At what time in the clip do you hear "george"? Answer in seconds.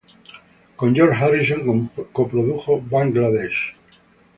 0.95-1.15